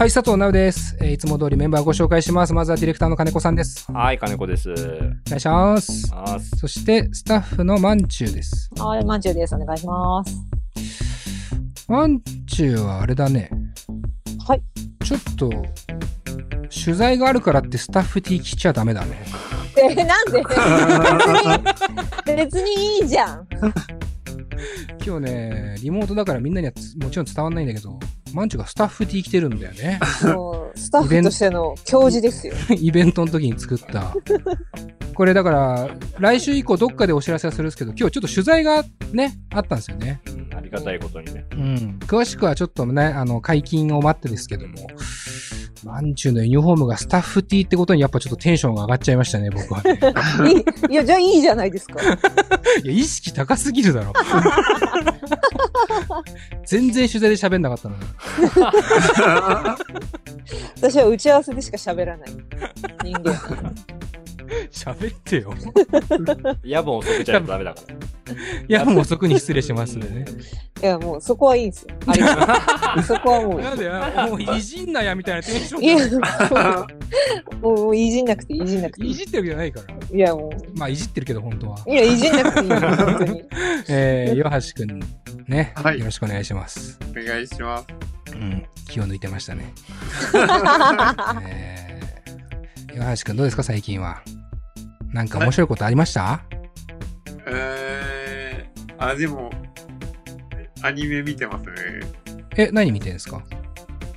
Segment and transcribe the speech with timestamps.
[0.00, 2.54] はい、佐藤直です、えーいつも通りメンバーご紹介します。
[2.54, 3.92] まずはディレクターの金子さんです。
[3.92, 4.70] はい、金子です。
[4.70, 6.08] お願いします。
[6.14, 8.70] あーそして、スタッフのまんちゅうです。
[8.78, 9.54] はい、まんちゅうです。
[9.54, 10.34] お願いします。
[11.86, 13.50] まんちゅうはあれだね。
[14.48, 14.62] はい。
[15.04, 15.50] ちょっと、
[16.70, 19.22] 取材があるからってスタッフ T 来ちゃダメだね。
[19.76, 20.42] え、なんで？
[20.42, 20.54] 別
[22.26, 23.46] に、別にいいじゃん。
[25.06, 28.00] 今日ね、リモートだからみんなにはつもちろん伝わんないんだけど、
[28.34, 29.98] まんちゅうがスタッフ T 来てるんだよね。
[30.74, 32.54] スタッフとしての教授ですよ。
[32.78, 34.14] イベントの時に作った。
[35.14, 40.20] これだから、来週以降どっかでお知らせはするんですけど、今日ちょっと取材がね、あったんですよね。
[40.28, 41.46] うんありがたいことにね。
[41.52, 41.98] うん。
[42.06, 44.74] 詳しくはちょっとね、あの、解禁を待ってですけども、
[45.84, 49.98] まんちゅうのユニフォームがスタッフ T ってことにやっぱちょっとテンションが上がっちゃいましたね、僕はね。
[50.52, 52.00] いいいや、じゃあいいじゃないですか。
[52.84, 54.12] いや、意識高すぎるだろ。
[56.66, 58.02] 全然取材で喋んなかったのに。
[60.76, 62.28] 私は打ち合わせでしか喋らない
[63.04, 63.32] 人間。
[64.70, 65.54] 喋ってよ。
[66.64, 68.09] 夜分遅くじゃダメだから。
[68.68, 70.24] いや、もう遅くに失礼しますね。
[70.82, 71.94] いや、もうそこはいいんですよ。
[72.06, 75.96] あそこはもういいなんでや、もういじんなやみたいなテンションいや、
[77.60, 79.10] もうもういじんなくていい、いじんなくていい。
[79.10, 80.16] いじってるわけじゃないから。
[80.16, 81.78] いや、もまあ、いじってるけど、本当は。
[81.86, 81.90] う。
[81.90, 82.68] いや、いじんなくていい。
[82.70, 83.44] 本当に。
[83.88, 85.00] えー、岩橋くん、
[85.48, 86.98] ね、はいよろしくお願いします。
[87.10, 87.86] お願いします。
[88.32, 89.72] うん、気を抜いてましたね。
[91.46, 94.22] えー、岩橋くんどうですか、最近は。
[95.12, 96.42] なんか面白いことありました？
[97.46, 97.79] えー、
[99.00, 99.50] あ、でも、
[100.82, 101.72] アニメ見てますね。
[102.56, 103.42] え、何見てんですか？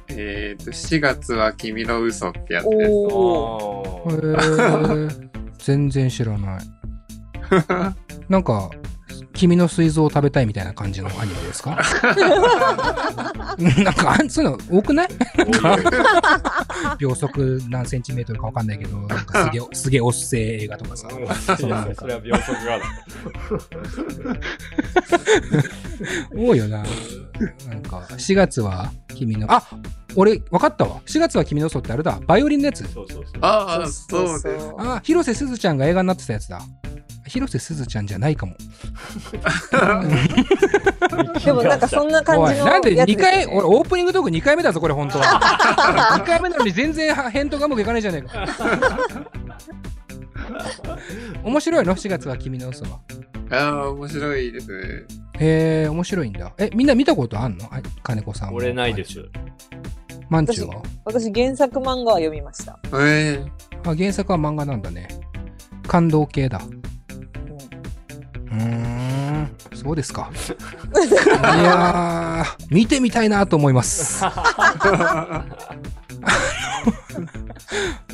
[0.10, 2.92] えーと、4月は君の嘘ってやつです。
[2.92, 4.16] おー。
[4.16, 6.62] えーー、 全然知らない。
[8.30, 8.70] なんか、
[9.34, 11.78] 君の膵臓を食べたいみたいな感じのアニメですか？
[13.58, 15.08] う んなんか、あんそういうの多くない？
[17.00, 21.08] 秒速何センチメートルかわかんないけど、なんかすげえ、すげえおっせえ映画とかさ。
[21.10, 22.86] いやそれは秒速がだ。
[26.36, 26.78] 多いよな。
[27.68, 29.64] なんか、4月は君の、あ
[30.16, 31.02] 俺、わかったわ。
[31.06, 32.20] 4月は君の嘘ってあれだ。
[32.28, 32.84] バイオリンのやつ。
[32.92, 33.34] そうそうそう。
[33.42, 34.74] ああ、そうです。
[34.78, 36.62] あ、広瀬すずちゃんが映画になってたやつだ。
[37.34, 38.54] 広瀬すずちゃんじゃないかも。
[41.44, 45.26] でも なんかそんな感おい、じのなんで2やつですよね回、俺オープニングトーク2回目だぞ、これ本当は。
[46.20, 48.46] 2回目なのに全然返答がうまくいかないじゃないか。
[51.44, 53.00] 面白いの ?4 月は君の嘘は。
[53.50, 54.74] ああ、面白いですね。
[55.40, 56.54] へえ、面白いんだ。
[56.60, 57.66] え、みんな見たことあんの？
[57.66, 58.54] あ金子さんは。
[58.56, 59.18] 俺ないです。
[60.30, 60.82] マンチューは？
[61.06, 62.78] 私原作漫画は読みました。
[63.00, 63.44] え
[63.86, 65.08] あ、原作は漫画なんだね。
[65.88, 66.62] 感動系だ。
[69.84, 70.30] そうですか。
[70.32, 74.24] いやー、見てみたいなと思います。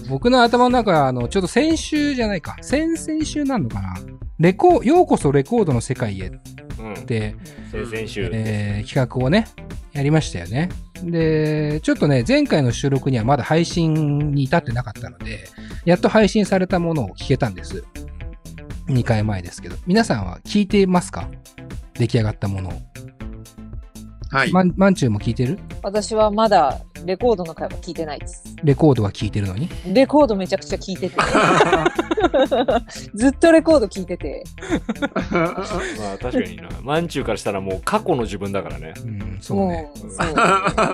[0.09, 2.57] 僕の頭の中は、あの、ちょっと先週じゃないか。
[2.61, 3.95] 先々週なんのかな。
[4.39, 6.31] レコ、ようこそレコードの世界へっ
[6.79, 7.05] うん。
[7.05, 7.35] て、
[7.71, 8.29] 先々週。
[8.33, 9.45] えー企画をね、
[9.93, 10.69] やりましたよね。
[11.03, 15.47] で、ちょっとね、前回の収録にはまだ配信に至ってなかったので、
[15.85, 17.83] やっと配信されたものを聞けたんです。
[18.87, 19.75] 2回前ですけど。
[19.85, 21.29] 皆さんは聞いてますか？
[21.99, 22.88] 出来上がったものを。
[24.31, 24.51] はい。
[24.51, 25.57] まん、まんちゅうも聞いてる？
[25.81, 28.43] 私はまだレコードの回は聞いてないです。
[28.63, 29.67] レコードは聞いてるのに？
[29.91, 31.15] レコードめちゃくちゃ聞いてて。
[33.15, 34.43] ずっとレコード聞いてて。
[35.31, 35.63] ま
[36.13, 36.69] あ確かにな。
[36.83, 38.93] まんちゅうからしたらもう過去の自分だからね。
[39.03, 39.89] うん、そうね。
[40.03, 40.27] もう、そう。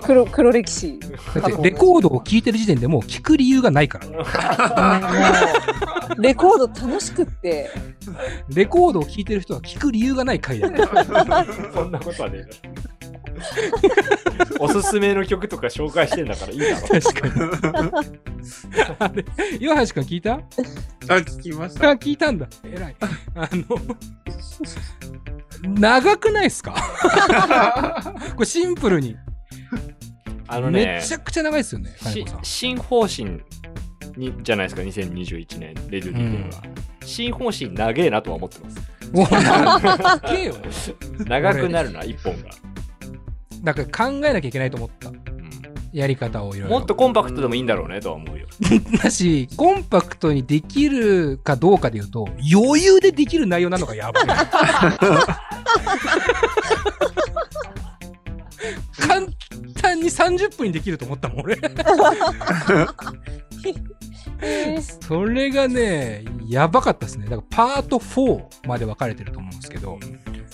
[0.04, 0.98] 黒、黒歴史。
[1.00, 1.08] だ
[1.42, 4.06] って、レコードを聞いてる時点でもう聞く理由がないから。
[6.20, 7.70] レコード楽しくって、
[8.48, 11.46] レコードを聞いてる人は聞く理由がない回だから。
[11.74, 12.46] そんなことはねえ
[14.60, 16.88] おすすめの曲とか紹介してんだからいいだろ。
[16.88, 17.34] 確かに。
[19.00, 19.26] あれ、
[19.60, 20.36] 岩橋くん聞いた？
[20.36, 20.40] あ、
[21.18, 21.90] 聞きました。
[21.90, 22.48] あ、聞いたんだ。
[22.64, 22.96] 偉い。
[23.36, 23.66] あの、
[25.80, 26.74] 長くないっすか？
[28.36, 29.16] これシンプルに。
[30.48, 31.90] あのねめ、ちゃくちゃ長いっすよね。
[32.44, 33.42] 新方針
[34.16, 36.58] にじゃないですか、2021年、レジュディっていうのが。
[37.04, 38.78] 新方針長えなとは思ってます。
[41.26, 42.50] 長くなるな、一本が。
[43.66, 45.10] だから考えなきゃいけないと思った。
[45.10, 45.22] うん
[45.94, 46.78] やり方をいろいろ。
[46.78, 48.48] もっとコンパクトでもいいんだろうねとは思うよ。
[49.02, 54.26] だし、コンパクトにできるかどうかで言うと、余裕でできる内容なのがやばい。
[59.00, 59.26] 簡
[59.82, 61.58] 単に30分にできると思ったもん、俺。
[64.42, 67.24] えーそれがね、やばかったですね。
[67.30, 69.98] だからパート4まで分かれてると思うんですけど、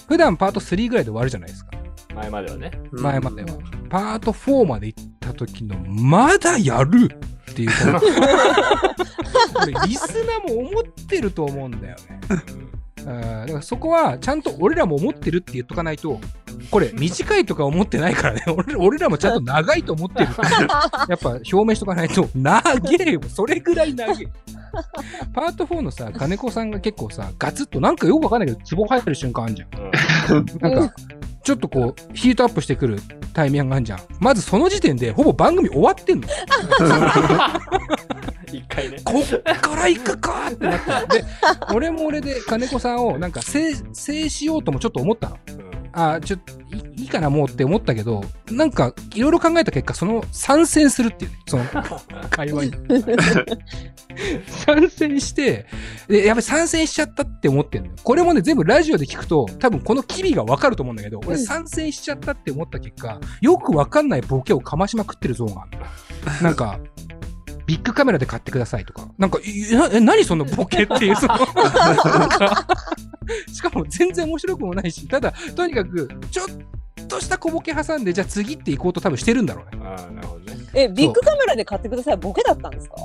[0.07, 1.71] 普段パート3ぐらいで終わるじゃないですか。
[2.15, 2.71] 前まではね。
[2.91, 3.49] 前までは。
[3.89, 7.09] パート4まで行った時の、まだやる
[7.51, 7.71] っていう。
[9.53, 12.19] これ、リスナーも思ってると思うんだよね。
[13.01, 16.19] うん、だからそこはちゃんと俺らも思ってるって言っとかないと、
[16.69, 18.43] これ短いとか思ってないからね。
[18.55, 20.41] 俺俺らもちゃんと長いと思ってるって
[21.09, 22.61] やっぱ表明しとかないと、長
[23.05, 23.21] えよ。
[23.27, 24.27] それぐらい長え。
[25.33, 30.37] パート4のさ、金子さんが結構さ、ガツッとなんかよくわかんないけど、ツボ入ってる瞬間あるじゃん。
[30.37, 30.95] うんなんか、
[31.43, 32.99] ちょっとこう、ヒートアップしてくる
[33.33, 33.99] タイミングがあるじゃん。
[34.19, 36.27] まずその時点で、ほぼ番組終わってんの。
[38.51, 38.97] 一回ね。
[39.03, 39.25] こっ
[39.59, 41.07] から行くかってなったの。
[41.07, 41.23] で、
[41.73, 45.37] 俺も俺で金子さんをなんか制、制しようともちょっと思ったの。
[45.93, 51.65] うんあちょっといいいかなもうって思ったけど、なんかいろいろ考えた結果、その参戦するっていうね、その
[52.29, 52.71] 会話に。
[54.65, 55.65] 参戦して、
[56.07, 57.95] でやっぱり参戦しちゃったって思ってんのよ。
[58.03, 65.71] これもね、全部ラジオで聞くと、多分この機微がわかると思うんだけど、俺うん参戦しちゃったって思った結果、よくわかんないボケをかましまくってるゾーンがある
[66.37, 66.41] の。
[66.41, 66.79] なんか、
[67.65, 71.35] ビッグカメラで買ってくださいとか、なんか、いなえ、何そのボケっていう、その、
[73.51, 79.81] しかも全然面白くもないし、ただ、とにかく、ちょっとした小ボケ挟んで、じゃあ次って行こうと多分してるんだろうね。
[79.83, 80.57] ああ、なるほどね。
[80.73, 82.17] え、ビッグカメラで買ってください。
[82.17, 82.95] ボケだったんですか？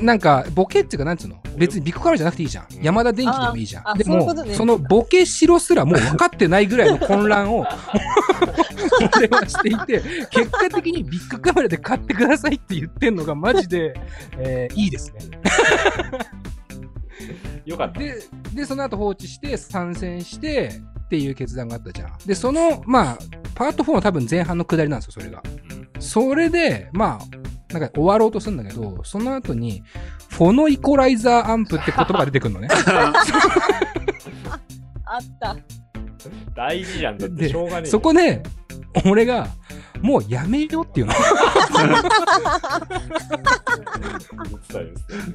[0.00, 1.36] なんか、ボケっていうか、なんつうの？
[1.56, 2.66] 別にビッグカメラじゃなくていいじゃん。
[2.82, 3.82] 山田電機でもいいじゃん。
[3.84, 7.64] であーあそういうもことねそのボケしろすらもう分かってないぐらいの混乱を、
[9.16, 13.94] 俺はしていて、結果的にビッグカメラで買ってくださいって言ってんのがマジで、
[14.38, 15.20] えーいいですね。
[17.64, 18.00] よかった。
[18.00, 18.14] で、
[18.54, 20.70] で、その後放置して、参戦して、
[21.04, 22.18] っていう決断があったじゃん。
[22.26, 23.18] で、その、まあ、
[23.54, 25.42] パート4は多分前半の下りなんですよ、それが。
[25.70, 29.82] うんそれで、まあ、なんか終わろうとするんだけど、その後に、
[30.28, 32.68] フォノイコライザーアンプって言葉が出てくるのね。
[35.06, 35.56] あった。
[36.54, 37.18] 大事じゃん。
[37.18, 37.90] だってでしょうがねえ。
[37.90, 38.42] そこで、
[39.06, 39.48] 俺が、
[40.04, 41.14] もうやめようっていうの。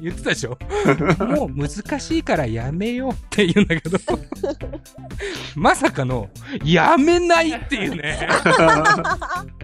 [0.00, 0.56] 言ってたでしょ？
[1.26, 3.98] もう難しいからやめようって言うんだけど、
[5.56, 6.30] まさかの、
[6.64, 8.28] やめないっていうね。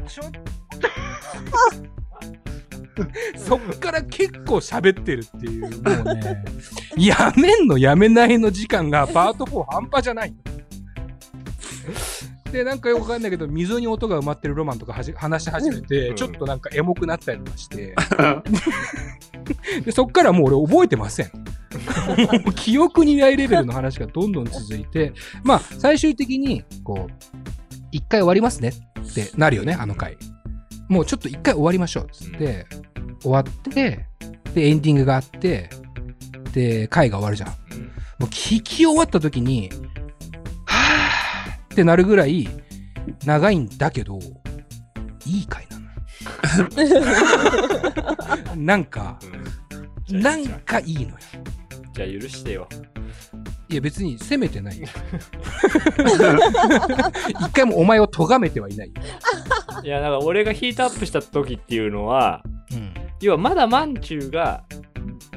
[0.08, 0.41] ちょっと
[3.38, 5.69] そっから結構喋ってるっていう、も
[6.11, 6.43] うね、
[6.99, 10.35] やめんのやめないの時間がパート4半端じゃない。
[12.56, 17.94] で、なんかよくわかんないけど、溝に音が埋まってるロマンとかはじ話し始めて、うんちょっとなんかエモくなったりとかして、
[19.85, 21.31] でそっからもう俺覚えてません。
[22.43, 25.12] もう記憶にないレベルの話がどんどん続いて、
[25.44, 27.12] まあ、最終的に、こう、
[27.93, 30.17] 一回終わりますねってなるよね、あの回。
[30.88, 32.67] もうちょっと一回終わりましょう、つって、
[33.20, 34.06] 終わって、
[34.55, 35.69] で、エンディングがあって、
[36.52, 37.49] で、回が終わるじゃん。
[38.19, 39.69] もう聞き終わった時に、
[41.76, 42.49] ってなるぐらい
[43.26, 44.19] 長いんだけど、
[45.26, 45.78] いい回な
[48.56, 48.56] の。
[48.56, 49.19] なんか、
[50.11, 51.17] うんなんかいいのよ。
[51.93, 52.69] じゃあ許してよ。
[53.69, 54.87] いや別に責めてないよ。
[57.40, 58.94] 一回もお前を咎めてはいないよ。
[59.82, 62.43] いや、だから俺がヒートアップした時っていうのは、
[62.73, 62.94] うん。
[63.20, 64.62] 要はまだマンチューが、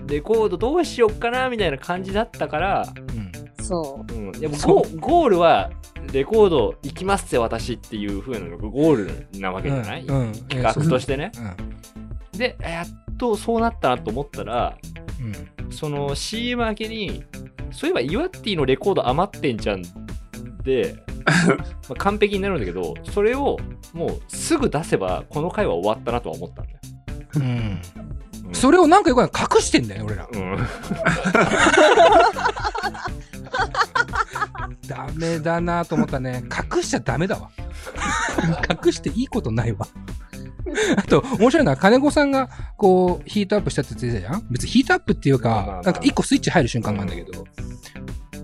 [0.06, 3.64] レコードどうしよっかなみたいな感じだったから、うん。
[3.64, 5.72] そうん、でもそうゴゴールは、
[6.12, 10.16] レコード行きますって私っていう風なのがゴールなわけじゃない、うん。
[10.16, 11.32] うん企画としてね。
[12.34, 12.38] うん。
[12.38, 12.88] で、やっ
[13.18, 14.78] とそうなったなと思ったら、
[15.22, 15.72] うん。
[15.72, 17.24] その CM 明けに、
[17.72, 19.84] そういえばイワッティのレコード余ってんじゃん
[20.64, 20.96] で、
[21.88, 23.58] まあ完璧になるんだけど、それを
[23.94, 26.80] もうすぐ出せばこの回は終わったなとは思ったんだよ。
[27.36, 27.42] うん。
[27.44, 27.82] うん
[28.52, 29.30] それをなんかよく隠
[29.62, 30.28] してんだよね、俺ら。
[30.32, 30.58] うん。
[34.90, 36.44] ダメだなと思ったね。
[36.74, 37.52] 隠しちゃダメだわ。
[38.84, 39.88] 隠していいことないわ。
[40.98, 44.48] あと、面白いのは、金子さんが、こう、ヒートアップしたって言ってたじゃん？
[44.50, 47.46] 別にヒートアップっていうかなんか一個スイッチ入る瞬間があるんだけど、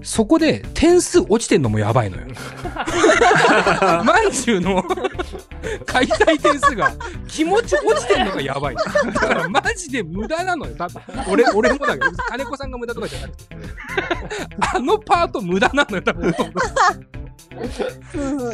[0.05, 2.27] そこで点数落ちてんのもやばいのよ。
[4.05, 4.83] まんじゅうの
[5.87, 6.93] 解体点数が
[7.27, 8.75] 気持ち落ちてんのがやばい。
[8.75, 8.83] だ
[9.19, 11.01] からマジで無駄なのよ、多分。
[11.27, 13.57] 俺、俺もだけど、金子さんが無駄とかじゃなくて。
[14.75, 16.35] あのパート無駄なのよ、多分。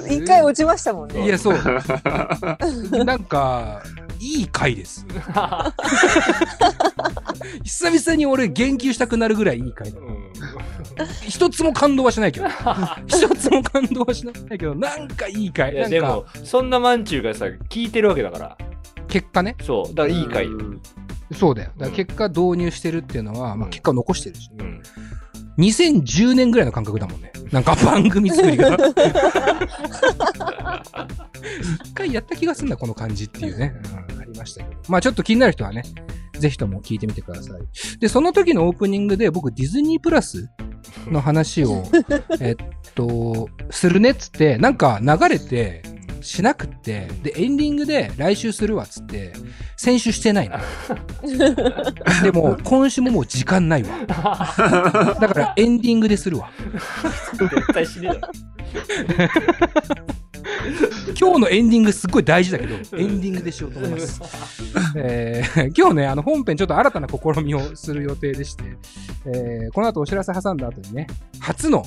[0.09, 1.25] 一回落ちましたもんね。
[1.25, 1.57] いや、そう。
[3.03, 3.83] なんか、
[4.21, 5.05] いい回です。
[7.63, 9.99] 久々に俺言及したくなるぐらいいい回だ。
[11.27, 12.47] 一つも感動はしないけど。
[13.07, 15.73] 一つも感動はしないけど、なんかいい回。
[15.73, 18.57] いや、でも、、そんなマンチューがさ、聞いてるわけだから。
[19.07, 19.55] 結果ね。
[19.61, 19.95] そう。
[19.95, 20.59] だからいい回よ。
[21.33, 21.71] そうだよ。
[21.77, 24.49] だから結果導入してるっていうのは、まあ結果を残してるし。
[24.57, 24.81] うん。
[25.57, 27.31] 2010年ぐらいの感覚だもんね。
[27.51, 28.77] なんか番組作りが。
[31.83, 33.73] 一回やった気がすんだ、この感じっていうね。
[34.13, 34.81] うん、ありましたけど。
[34.87, 35.83] まあちょっと気になる人はね、
[36.39, 37.99] ぜひとも聞いてみてください。
[37.99, 40.49] で、その時のオープニングで僕ディズニープラス
[41.07, 41.83] の話を、
[42.39, 42.55] えっ
[42.95, 45.83] と、するねっつって、なんか流れて、
[46.21, 49.33] しなくって、で、エンディングで来週するわっつって、
[49.75, 50.57] 先週してないの。
[52.23, 53.89] でも、今週ももう時間ないわ。
[55.19, 56.51] だからエンディングでするわ。
[57.33, 58.19] 絶対しねえ
[59.17, 60.20] だろ。
[61.19, 64.21] 今日のエンディングすっごい大事だけど、エンディングでしようと思います。
[64.95, 68.63] えー 今日ね、あの本編ちょっと新たな試みをする予定でして、
[69.25, 71.07] えーこの後お知らせ挟んだ後にね、
[71.39, 71.85] 初の、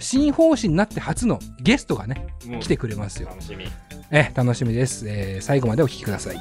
[0.00, 2.26] 新方針になって初のゲストがね、
[2.60, 3.28] 来てくれますよ。
[3.28, 3.64] 楽しみ。
[4.10, 6.40] えー楽しみです、えー最後までお聞きください。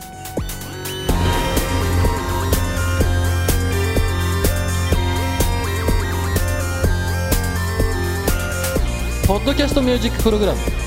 [9.28, 10.60] ポッドキャストミュージックプログラム「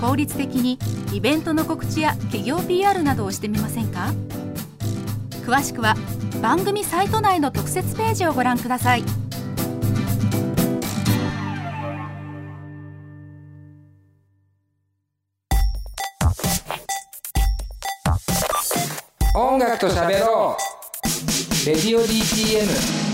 [0.00, 0.78] 効率的に
[1.12, 4.12] イベントの告知や企業 PR などをしてみませんか？
[5.46, 5.94] 詳しくは
[6.42, 9.04] 番組サイト内の特設ページをご覧ください。
[19.36, 21.66] 音楽と喋ろう。
[21.66, 23.13] レディオ DTM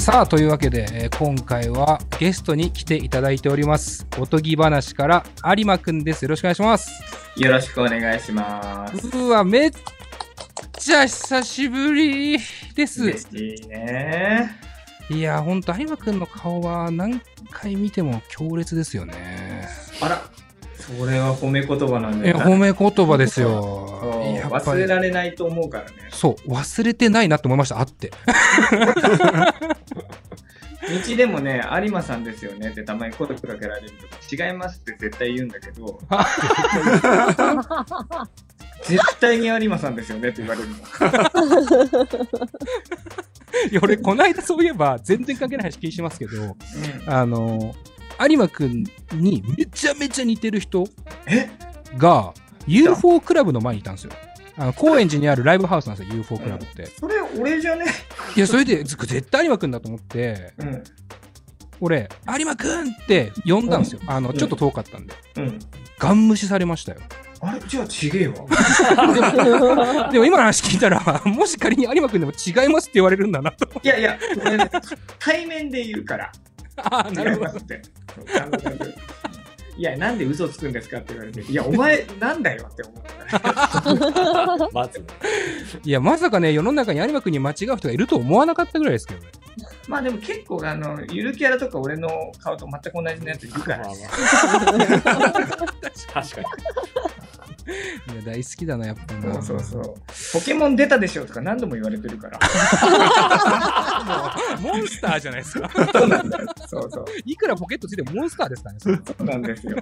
[0.00, 5.24] さあというわけで、えー今回はゲストに来ていただいておりますおとぎ話から
[5.56, 6.90] 有馬くんですよろしくお願いします
[7.36, 9.16] よろしくお願いします。
[9.16, 9.70] うわめっ
[10.78, 12.38] ちゃ久しぶり
[12.74, 14.50] です嬉しいね。
[15.10, 19.66] いやほんと有馬くんの顔は何回見ても強烈ですよね
[20.00, 20.22] あら、
[20.76, 22.38] それは褒め言葉なんいだよ。
[22.38, 24.00] や褒め言葉ですよ
[24.50, 25.90] 忘りれられないと思うからね。
[26.10, 28.10] そう忘れてないなって思いましたあって。
[31.08, 33.90] 道でもね、有馬さんですよねってたまに声かけられる
[34.28, 36.00] と違いますって絶対言うんだけど、
[38.82, 40.74] 絶対に有馬さんですよねって言われるの。
[43.70, 46.54] いや俺この間そういえば全然関係ない話気しますけどうん。
[47.06, 47.74] あの
[48.28, 50.84] 有馬くんにめちゃめちゃ似てる人
[51.26, 51.50] え？
[51.96, 52.32] が
[52.66, 54.12] UFO クラブの前にいたんですよ
[54.56, 57.84] あの高円寺にあるライブハウスなんですよ UFO クラブって、それ俺じゃね
[58.36, 60.52] いやそれでず絶対有馬くんだと思って。
[60.58, 60.84] うん。
[61.82, 64.36] 俺有馬くんって呼んだんですよ、あのうん。
[64.36, 65.14] ちょっと遠かったんで。
[65.36, 65.58] うん。
[65.98, 66.98] ガン無視されましたよ。
[67.40, 67.60] あれ？
[67.66, 68.34] じゃあちげえわ。
[70.12, 73.66] でも今の話聞いたらもし仮に有馬くんでも違いますって言われるんだなと。
[73.82, 74.70] いやいや、俺ね、
[75.18, 76.32] 対面で言うから。
[76.76, 77.50] ああなるほど。
[77.50, 77.60] 違
[79.80, 84.68] いや、なんで嘘つくんですかって言われて、いや、お前、なんだよって思った。
[84.74, 85.06] まずね。
[85.82, 89.28] いやまさかね世の中に有馬くんに間違う人がいると思わなかったぐらいですけどね
[89.88, 92.10] まあでも結構、あの、ゆるキャラとか俺の
[92.40, 93.86] 顔と全く同じのやついるから。
[93.86, 94.00] 確
[96.12, 96.46] かに。
[97.66, 99.94] いや大好きだなやっぱなそうそうそう。
[100.32, 102.38] ポケモン出たでしょとか何度も言われてるから。
[104.60, 106.46] モンスターじゃないですかそうなんだよ。
[106.68, 107.04] そうそう。
[107.24, 109.76] いくらポケットついてもモンスターですからねそうなんですよ。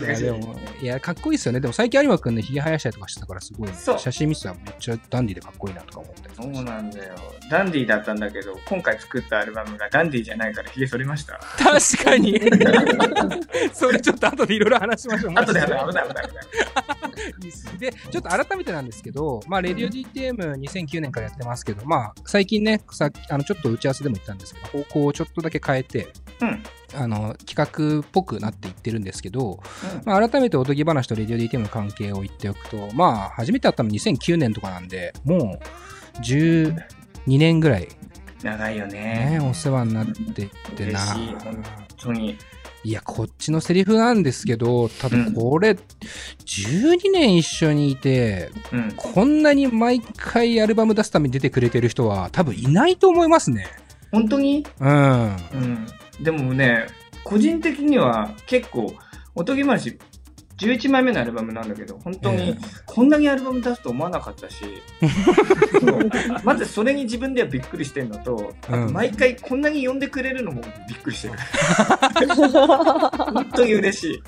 [0.00, 7.14] いいやでもいやかっこいいですよねでも最近有馬くんねひげ生やしたりとかしてたからすごいそう写真見てたらめっちゃダンディでかっこいいなとか思ってそうなんだよ。
[7.50, 11.40] ダンディーだったんだけど、今回作ったアルバムがダンディーじゃないからヒゲ剃りました。
[11.58, 12.40] 確かに
[13.74, 16.02] それちょっと後でいろいろ話しましょう後で危ない危な
[17.78, 26.08] で、ちょっと改めてなんですけど、まあ、レディオ DTM2009 年からやってますけど、まあ、最近ね、さっき、あの、ちょっと打ち合わせでも言ったんですけど、方向をちょっとだけ変えて、
[26.40, 26.62] うん。
[26.94, 29.62] あの、企画っぽくなっていってるんですけど、
[30.04, 36.74] まあ、改めておとぎ話とレディオ DTM の関係を言っておくと、まあ、初めて会ったの2009年とかなんで、もう、12
[37.26, 37.88] 年ぐらい、
[38.42, 39.40] 長いよね、ね。
[39.40, 41.62] お世話になってってな本
[41.96, 42.38] 当に。
[42.82, 45.76] いや、こっちのセリフなんですけど、ただこれ、
[46.46, 48.92] 12年一緒にいて、うん。
[48.96, 53.66] こんなに毎回アルバム出すために出てくれてる人は多分いないと思いますね。
[54.10, 54.66] 本当に？
[54.80, 54.90] うん。
[54.92, 55.86] うん。
[56.22, 56.86] でもね、
[57.22, 58.94] 個人的には結構、
[59.34, 59.98] おとぎ話、
[60.60, 64.64] 11枚目のアルバムなんだけど、本当えにこんなにアルバム出すと思わなかったし、
[66.44, 71.34] まずそれに自分ではびっくりしてるのと、あとうん毎回こんなに呼んでくれるのもびっくりしてる。
[73.32, 74.22] 本当に嬉し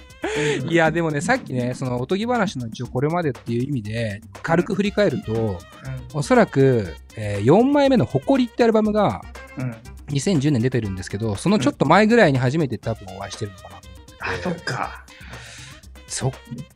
[0.65, 0.73] い。
[0.73, 5.59] いや、でもね、さっきね、そのおとぎ話の一応これまでっていう意味で、軽く振り返ると、
[6.15, 9.21] おそらく、え4枚目の誇りってアルバムが
[9.59, 9.65] うん。
[9.65, 9.77] うん。
[10.09, 14.17] 2010年出てるんですけど、そのちょっと前ぐらいに初めて多分お会いしてるのかなと思ってて。
[14.21, 15.05] あ、そっか。
[16.13, 16.33] そっ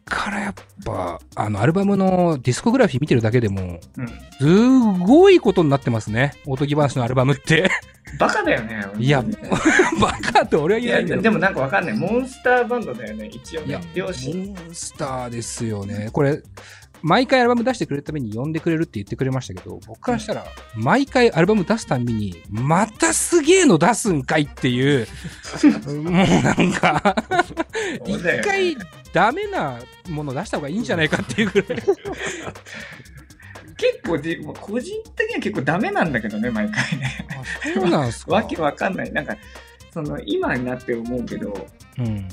[0.06, 4.08] からやっぱ、あの、アルバムのディスコグラフィー見てるだけでも、うん。
[4.38, 6.32] すごいことになってますね。
[6.46, 7.70] おとぎ話のアルバムって。
[8.18, 8.86] バカだよね。
[8.96, 9.22] いや
[10.00, 11.22] バカって俺はい言えやないんだよ。
[11.22, 11.96] でもなんかわかんない。
[11.98, 14.46] モンスターバンドだよね、一応いやね。、両親。
[14.46, 16.08] モンスターですよね。
[16.12, 16.40] これ、
[17.02, 25.06] 毎回アルバム出してくれるために呼んでくれるって言ってくれましたけど、僕からしたら、毎回アルバム出すたんびに、またすげえの出すんかいっていう、
[25.84, 27.16] もうなんか、
[28.04, 28.76] 一回
[29.12, 31.82] ダメなもの出した方がいいんじゃないかっていうぐらい。
[33.78, 37.26] 結構じ、もう個人的には結構ダメなんだけどね、毎回ね。
[37.30, 37.34] あ
[37.74, 38.32] そうなんすか？
[38.32, 39.12] わけわかんない。
[39.12, 39.36] なんか、
[39.92, 41.66] その、今になって思うけど、
[41.98, 42.26] うん。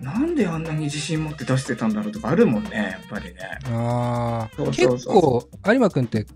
[0.00, 3.40] なんであんなに自信持って出してたんだろうとかあるもんね、やっぱりね。
[3.70, 6.26] ああ、結構、有馬くんって、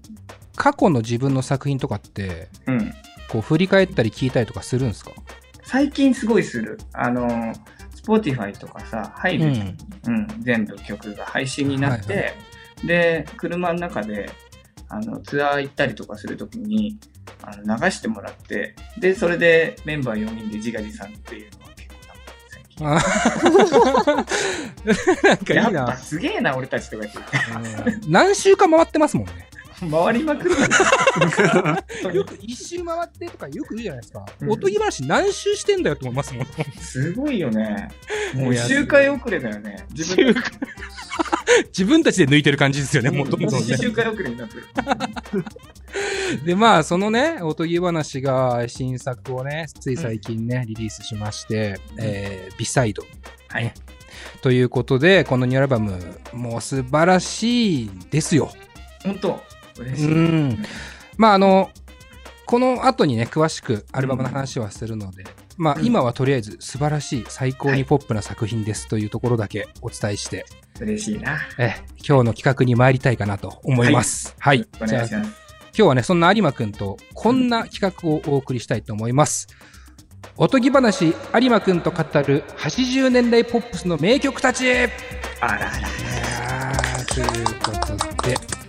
[0.56, 2.92] 過去の自分の作品とかって、うん。
[3.28, 5.12] こう振り返ったり聞いたりとかするんですか？
[5.62, 6.78] 最近すごいする。
[6.92, 7.54] あの、
[7.94, 9.76] Spotify とかさ、入る、うん。
[10.06, 12.30] うん、全部曲が配信になって、はいは
[12.84, 14.30] で、車の中で、
[14.88, 16.98] あの、ツアー行ったりとかするときに、
[17.42, 21.78] あの、流してもらって、で、それでメンバー4人で自画自賛っていうのは結構多分最近。
[21.78, 21.79] あー
[22.88, 22.94] な
[25.34, 25.96] んかいいやっぱな。
[25.96, 29.48] すげえな、俺たちとかってうん何周か回ってますもんね。
[29.88, 30.54] 回りまくる
[32.04, 34.26] よよく一周回ってとかよく言うじゃないですか。
[34.40, 36.46] うんおとぎ話何周してんだよって思いますもん。
[36.78, 37.88] すごいよね。
[38.34, 39.86] もういや周回遅れだよね。
[39.90, 40.58] 自分たち
[41.68, 43.76] 自分たちで抜いてる感じですよね、もうどんどんね。
[43.76, 44.64] 周回遅れになってる。
[46.44, 53.02] で、まあ、そのね、おとぎ話が新作をね、つい最近ね、リリースしまして、えービサイド。
[53.48, 53.72] はい。
[54.42, 55.98] ということで、このニューアルバム、
[56.32, 58.52] もう素晴らしいですよ。
[59.02, 59.42] 本当
[59.80, 60.12] 嬉しい。
[60.12, 60.64] うん
[61.16, 61.70] まあ、あの、
[62.46, 65.24] この後にね、詳しくアルバムの話はするので、
[65.56, 70.46] まあ、うん今はとりあえず素晴らしい、最高にポップな作品ですというところだけお伝えして、
[70.80, 71.38] 嬉しいな。
[71.58, 74.34] え今日の企画に参りたいかなと思います。
[74.38, 74.58] はい。
[74.58, 75.50] じゃあ、今お願いします。
[75.72, 79.48] 日はね、そんな有馬くんとこんな企画をお送りしたいと思います。
[80.36, 84.90] おとぎ話、有馬くんと語る80年代ポップスの名曲たちあら
[85.40, 85.60] あら。
[85.60, 88.59] いやーということで、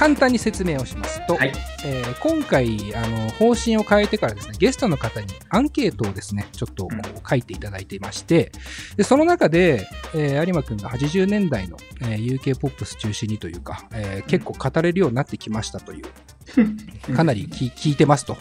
[0.00, 1.52] 簡単に説明をしますと、はい。
[1.84, 8.52] えー今回あの方針を変えてからですねゲストの方にアンケートをですねちょっとこう書いていただいていまして
[8.96, 16.04] でその中で、えー有馬くんが80年代の、えー UK ポップス中心にというか、えー結構語れるようになってきましたという
[17.14, 18.36] かなり聞聞いてますと。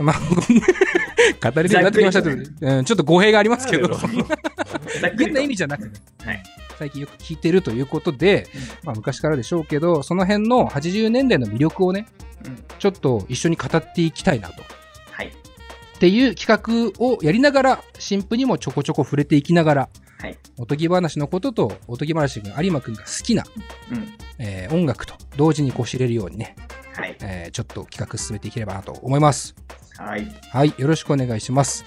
[0.00, 0.20] まあ、
[1.50, 3.88] 語れるようになってきましたと、うん、ちょっと語弊がありますけど、
[5.18, 6.42] 変な意味じゃなくて、はい
[6.78, 8.46] 最近よく聞いてるということで、
[8.84, 12.06] まあ、昔からでしょうけど、その辺の80年代の魅力をね、
[12.46, 14.62] うんちょっと一緒に語っていきたいなと。
[15.10, 15.26] はい。
[15.26, 19.88] っていう企画をやりながら、新婦にもちょこちょこ触れていきながら、
[20.20, 20.38] はい。
[20.56, 23.42] おとぎ話のことと、おとぎ話が有馬くんが好きな、
[23.90, 24.14] うん。
[24.38, 26.54] えー音楽と同時にこう知れるようにね、
[26.94, 27.16] はい。
[27.20, 29.56] えーちょっと企画進めていければなと思います。
[29.98, 30.26] はい。
[30.26, 31.84] よはい、よろしくお願いします。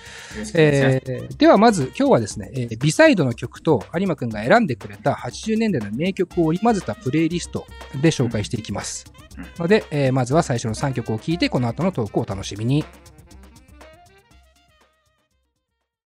[0.55, 7.65] えーではまず今日はですね、えービサイドの曲と有馬くんが選んでくれた80年代の名曲を織り交ぜたプレイリスト
[8.01, 9.05] で紹介していきます。
[9.15, 9.21] うん
[9.57, 12.83] ので、えーまずは最初の3曲を聴いて、この後のトークをお楽しみに。